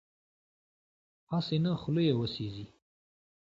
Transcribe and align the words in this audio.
هسې 1.31 1.57
نه 1.63 1.71
خوله 1.81 2.01
یې 2.07 2.13
وسېزي. 2.19 2.65